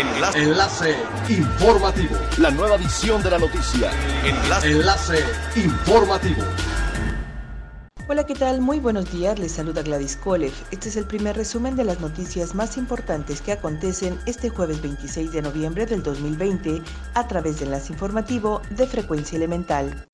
Enlace. 0.00 0.38
Enlace 0.38 0.96
informativo. 1.28 2.16
La 2.38 2.50
nueva 2.50 2.76
edición 2.76 3.22
de 3.22 3.30
la 3.32 3.38
noticia. 3.38 3.90
Enlace. 4.24 4.70
Enlace 4.70 5.24
informativo. 5.56 6.42
Hola, 8.08 8.24
¿qué 8.24 8.34
tal? 8.34 8.62
Muy 8.62 8.80
buenos 8.80 9.12
días, 9.12 9.38
les 9.38 9.52
saluda 9.52 9.82
Gladys 9.82 10.16
Kolev. 10.16 10.52
Este 10.70 10.88
es 10.88 10.96
el 10.96 11.04
primer 11.04 11.36
resumen 11.36 11.76
de 11.76 11.84
las 11.84 12.00
noticias 12.00 12.54
más 12.54 12.78
importantes 12.78 13.42
que 13.42 13.52
acontecen 13.52 14.18
este 14.24 14.48
jueves 14.48 14.80
26 14.80 15.32
de 15.32 15.42
noviembre 15.42 15.84
del 15.84 16.02
2020 16.02 16.80
a 17.12 17.28
través 17.28 17.60
del 17.60 17.68
enlace 17.68 17.92
informativo 17.92 18.62
de 18.70 18.86
Frecuencia 18.86 19.36
Elemental. 19.36 20.08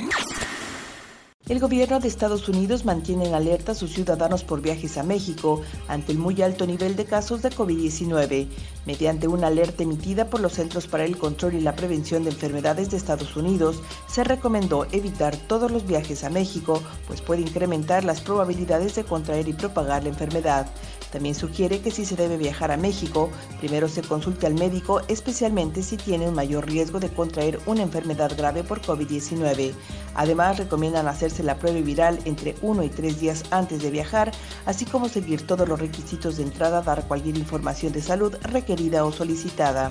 El 1.48 1.60
gobierno 1.60 2.00
de 2.00 2.08
Estados 2.08 2.48
Unidos 2.48 2.84
mantiene 2.84 3.28
en 3.28 3.34
alerta 3.34 3.70
a 3.70 3.74
sus 3.76 3.92
ciudadanos 3.92 4.42
por 4.42 4.60
viajes 4.60 4.98
a 4.98 5.04
México 5.04 5.62
ante 5.86 6.10
el 6.10 6.18
muy 6.18 6.42
alto 6.42 6.66
nivel 6.66 6.96
de 6.96 7.04
casos 7.04 7.40
de 7.40 7.50
COVID-19. 7.50 8.48
Mediante 8.84 9.28
una 9.28 9.46
alerta 9.46 9.84
emitida 9.84 10.28
por 10.28 10.40
los 10.40 10.54
Centros 10.54 10.88
para 10.88 11.04
el 11.04 11.16
Control 11.16 11.54
y 11.54 11.60
la 11.60 11.77
Prevención 11.77 12.24
de 12.24 12.30
Enfermedades 12.30 12.90
de 12.90 12.96
Estados 12.96 13.37
Unidos, 13.37 13.80
se 14.09 14.24
recomendó 14.24 14.87
evitar 14.90 15.37
todos 15.37 15.70
los 15.70 15.87
viajes 15.87 16.24
a 16.24 16.30
México, 16.30 16.82
pues 17.06 17.20
puede 17.20 17.42
incrementar 17.42 18.02
las 18.02 18.20
probabilidades 18.20 18.96
de 18.96 19.04
contraer 19.04 19.46
y 19.46 19.52
propagar 19.52 20.02
la 20.02 20.09
enfermedad. 20.09 20.66
También 21.12 21.37
sugiere 21.37 21.80
que 21.80 21.92
si 21.92 22.04
se 22.04 22.16
debe 22.16 22.37
viajar 22.37 22.73
a 22.73 22.76
México, 22.76 23.30
primero 23.60 23.88
se 23.88 24.02
consulte 24.02 24.46
al 24.46 24.54
médico, 24.54 25.01
especialmente 25.06 25.82
si 25.82 25.96
tiene 25.96 26.28
un 26.28 26.34
mayor 26.34 26.66
riesgo 26.66 26.98
de 26.98 27.09
contraer 27.09 27.60
una 27.66 27.82
enfermedad 27.82 28.37
grave 28.37 28.65
por 28.65 28.82
COVID-19. 28.82 29.73
Además, 30.15 30.59
recomiendan 30.59 31.06
hacerse 31.09 31.35
la 31.42 31.58
prueba 31.58 31.80
viral 31.80 32.18
entre 32.24 32.54
uno 32.62 32.82
y 32.82 32.88
tres 32.88 33.20
días 33.20 33.45
antes 33.50 33.82
de 33.82 33.90
viajar, 33.90 34.32
así 34.64 34.84
como 34.84 35.08
seguir 35.08 35.46
todos 35.46 35.68
los 35.68 35.78
requisitos 35.78 36.36
de 36.36 36.45
entrada, 36.45 36.82
dar 36.82 37.06
cualquier 37.06 37.36
información 37.36 37.92
de 37.92 38.02
salud 38.02 38.34
requerida 38.42 39.04
o 39.04 39.12
solicitada. 39.12 39.90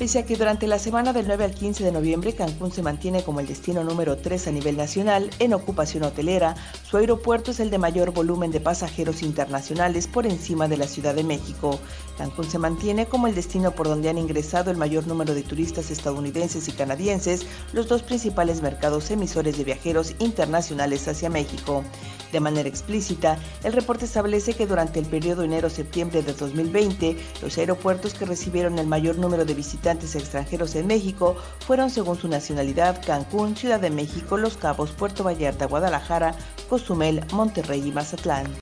Pese 0.00 0.20
a 0.20 0.24
que 0.24 0.34
durante 0.34 0.66
la 0.66 0.78
semana 0.78 1.12
del 1.12 1.26
9 1.26 1.44
al 1.44 1.52
15 1.52 1.84
de 1.84 1.92
noviembre 1.92 2.34
Cancún 2.34 2.72
se 2.72 2.82
mantiene 2.82 3.22
como 3.22 3.40
el 3.40 3.46
destino 3.46 3.84
número 3.84 4.16
3 4.16 4.48
a 4.48 4.50
nivel 4.50 4.78
nacional 4.78 5.28
en 5.40 5.52
ocupación 5.52 6.04
hotelera, 6.04 6.54
su 6.88 6.96
aeropuerto 6.96 7.50
es 7.50 7.60
el 7.60 7.68
de 7.68 7.76
mayor 7.76 8.10
volumen 8.10 8.50
de 8.50 8.60
pasajeros 8.60 9.20
internacionales 9.22 10.06
por 10.06 10.24
encima 10.24 10.68
de 10.68 10.78
la 10.78 10.88
Ciudad 10.88 11.14
de 11.14 11.22
México. 11.22 11.78
Cancún 12.16 12.50
se 12.50 12.58
mantiene 12.58 13.04
como 13.04 13.26
el 13.26 13.34
destino 13.34 13.72
por 13.72 13.88
donde 13.88 14.08
han 14.08 14.16
ingresado 14.16 14.70
el 14.70 14.78
mayor 14.78 15.06
número 15.06 15.34
de 15.34 15.42
turistas 15.42 15.90
estadounidenses 15.90 16.66
y 16.68 16.72
canadienses, 16.72 17.44
los 17.74 17.86
dos 17.86 18.02
principales 18.02 18.62
mercados 18.62 19.10
emisores 19.10 19.58
de 19.58 19.64
viajeros 19.64 20.14
internacionales 20.18 21.06
hacia 21.08 21.28
México. 21.28 21.84
De 22.32 22.40
manera 22.40 22.68
explícita, 22.68 23.38
el 23.64 23.72
reporte 23.72 24.04
establece 24.04 24.54
que 24.54 24.66
durante 24.66 25.00
el 25.00 25.06
periodo 25.06 25.42
enero-septiembre 25.42 26.22
de 26.22 26.32
2020, 26.32 27.16
los 27.42 27.58
aeropuertos 27.58 28.14
que 28.14 28.24
recibieron 28.24 28.78
el 28.78 28.86
mayor 28.86 29.18
número 29.18 29.44
de 29.44 29.52
visitantes 29.52 29.89
extranjeros 29.98 30.74
en 30.74 30.86
México 30.86 31.36
fueron 31.66 31.90
según 31.90 32.16
su 32.16 32.28
nacionalidad 32.28 33.02
Cancún, 33.04 33.56
Ciudad 33.56 33.80
de 33.80 33.90
México, 33.90 34.36
Los 34.36 34.56
Cabos, 34.56 34.92
Puerto 34.92 35.24
Vallarta, 35.24 35.66
Guadalajara, 35.66 36.34
Cozumel, 36.68 37.24
Monterrey 37.32 37.86
y 37.86 37.92
Mazatlán. 37.92 38.60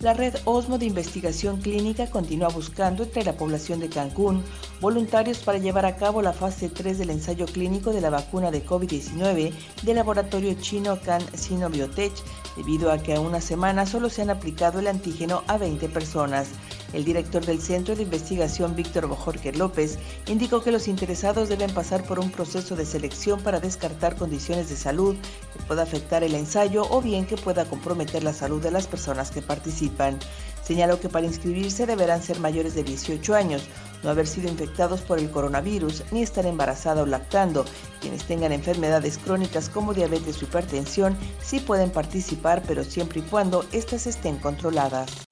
La 0.00 0.14
red 0.14 0.36
Osmo 0.44 0.78
de 0.78 0.86
Investigación 0.86 1.60
Clínica 1.60 2.08
continúa 2.08 2.48
buscando 2.50 3.02
entre 3.02 3.24
la 3.24 3.32
población 3.32 3.80
de 3.80 3.88
Cancún 3.88 4.44
voluntarios 4.80 5.38
para 5.38 5.58
llevar 5.58 5.86
a 5.86 5.96
cabo 5.96 6.22
la 6.22 6.32
fase 6.32 6.68
3 6.68 6.98
del 6.98 7.10
ensayo 7.10 7.46
clínico 7.46 7.92
de 7.92 8.00
la 8.00 8.08
vacuna 8.08 8.52
de 8.52 8.64
COVID-19 8.64 9.52
del 9.82 9.96
laboratorio 9.96 10.54
chino 10.54 11.00
Can 11.00 11.22
Sinobiotech, 11.34 12.12
debido 12.56 12.92
a 12.92 12.98
que 12.98 13.14
a 13.14 13.20
una 13.20 13.40
semana 13.40 13.86
solo 13.86 14.08
se 14.08 14.22
han 14.22 14.30
aplicado 14.30 14.78
el 14.78 14.86
antígeno 14.86 15.42
a 15.48 15.58
20 15.58 15.88
personas. 15.88 16.50
El 16.92 17.04
director 17.04 17.44
del 17.44 17.60
Centro 17.60 17.94
de 17.94 18.02
Investigación, 18.02 18.74
Víctor 18.74 19.06
Bojorquer 19.06 19.56
López, 19.56 19.98
indicó 20.26 20.62
que 20.62 20.72
los 20.72 20.88
interesados 20.88 21.50
deben 21.50 21.70
pasar 21.72 22.02
por 22.04 22.18
un 22.18 22.30
proceso 22.30 22.76
de 22.76 22.86
selección 22.86 23.42
para 23.42 23.60
descartar 23.60 24.16
condiciones 24.16 24.70
de 24.70 24.76
salud 24.76 25.14
que 25.52 25.62
pueda 25.64 25.82
afectar 25.82 26.24
el 26.24 26.34
ensayo 26.34 26.86
o 26.88 27.02
bien 27.02 27.26
que 27.26 27.36
pueda 27.36 27.66
comprometer 27.66 28.24
la 28.24 28.32
salud 28.32 28.62
de 28.62 28.70
las 28.70 28.86
personas 28.86 29.30
que 29.30 29.42
participan. 29.42 30.18
Señaló 30.64 30.98
que 30.98 31.10
para 31.10 31.26
inscribirse 31.26 31.86
deberán 31.86 32.22
ser 32.22 32.40
mayores 32.40 32.74
de 32.74 32.84
18 32.84 33.34
años, 33.34 33.62
no 34.02 34.10
haber 34.10 34.26
sido 34.26 34.48
infectados 34.48 35.02
por 35.02 35.18
el 35.18 35.30
coronavirus 35.30 36.04
ni 36.10 36.22
estar 36.22 36.46
embarazada 36.46 37.02
o 37.02 37.06
lactando. 37.06 37.66
Quienes 38.00 38.24
tengan 38.24 38.52
enfermedades 38.52 39.18
crónicas 39.18 39.68
como 39.68 39.92
diabetes 39.92 40.40
o 40.40 40.44
hipertensión 40.44 41.16
sí 41.42 41.60
pueden 41.60 41.90
participar, 41.90 42.62
pero 42.66 42.84
siempre 42.84 43.20
y 43.20 43.24
cuando 43.24 43.64
éstas 43.72 44.06
estén 44.06 44.36
controladas. 44.38 45.27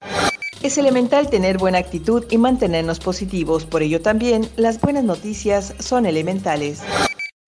Es 0.63 0.77
elemental 0.79 1.29
tener 1.29 1.59
buena 1.59 1.77
actitud 1.77 2.25
y 2.31 2.37
mantenernos 2.39 2.99
positivos, 2.99 3.65
por 3.65 3.83
ello 3.83 4.01
también 4.01 4.49
las 4.55 4.81
buenas 4.81 5.03
noticias 5.03 5.75
son 5.79 6.07
elementales. 6.07 6.81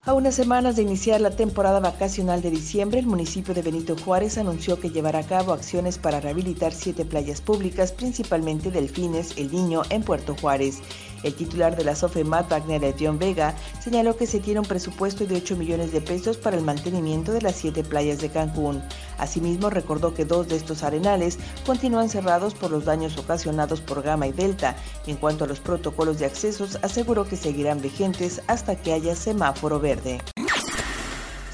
A 0.03 0.13
unas 0.13 0.35
semanas 0.35 0.75
de 0.75 0.83
iniciar 0.83 1.19
la 1.19 1.31
temporada 1.31 1.79
vacacional 1.79 2.41
de 2.41 2.51
diciembre, 2.51 2.99
el 2.99 3.07
municipio 3.07 3.53
de 3.53 3.63
Benito 3.63 3.95
Juárez 3.97 4.37
anunció 4.37 4.79
que 4.79 4.91
llevará 4.91 5.19
a 5.19 5.27
cabo 5.27 5.53
acciones 5.53 5.97
para 5.97 6.21
rehabilitar 6.21 6.71
siete 6.71 7.03
playas 7.03 7.41
públicas, 7.41 7.91
principalmente 7.91 8.71
Delfines, 8.71 9.37
El 9.37 9.51
Niño, 9.51 9.81
en 9.89 10.03
Puerto 10.03 10.35
Juárez. 10.39 10.81
El 11.23 11.33
titular 11.33 11.75
de 11.75 11.83
la 11.83 11.95
SOFEMAT, 11.95 12.49
Wagner 12.49 12.95
John 12.99 13.19
Vega, 13.19 13.55
señaló 13.81 14.15
que 14.15 14.27
se 14.27 14.39
tiene 14.39 14.59
un 14.59 14.65
presupuesto 14.65 15.25
de 15.25 15.35
8 15.35 15.55
millones 15.55 15.91
de 15.91 16.01
pesos 16.01 16.37
para 16.37 16.57
el 16.57 16.63
mantenimiento 16.63 17.31
de 17.31 17.41
las 17.41 17.55
siete 17.55 17.83
playas 17.83 18.19
de 18.19 18.29
Cancún. 18.29 18.81
Asimismo, 19.17 19.69
recordó 19.69 20.13
que 20.13 20.25
dos 20.25 20.47
de 20.47 20.55
estos 20.55 20.83
arenales 20.83 21.37
continúan 21.65 22.09
cerrados 22.09 22.53
por 22.53 22.71
los 22.71 22.85
daños 22.85 23.17
ocasionados 23.17 23.81
por 23.81 24.01
Gama 24.01 24.27
y 24.27 24.31
Delta. 24.31 24.75
En 25.07 25.17
cuanto 25.17 25.43
a 25.43 25.47
los 25.47 25.59
protocolos 25.59 26.19
de 26.19 26.25
accesos, 26.25 26.79
aseguró 26.81 27.25
que 27.27 27.35
seguirán 27.35 27.81
vigentes 27.81 28.41
hasta 28.47 28.75
que 28.75 28.93
haya 28.93 29.15
semáforo 29.15 29.79
verde. 29.79 30.19